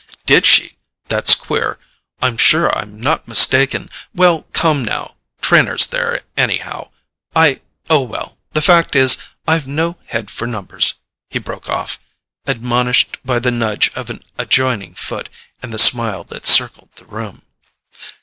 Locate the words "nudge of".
13.51-14.09